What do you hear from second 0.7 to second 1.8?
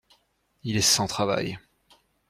est sans travail.